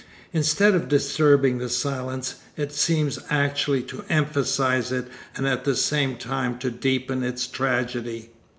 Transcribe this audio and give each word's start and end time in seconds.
Instead 0.33 0.73
of 0.73 0.87
disturbing 0.87 1.59
the 1.59 1.69
silence, 1.69 2.37
it 2.57 2.71
seems 2.73 3.19
actually 3.29 3.83
to 3.83 4.03
emphasise 4.09 4.91
it 4.91 5.07
and 5.35 5.45
at 5.47 5.63
the 5.63 5.75
same 5.75 6.15
time 6.17 6.57
to 6.57 6.71
deepen 6.71 7.21
its 7.21 7.45
tragedy. 7.45 8.31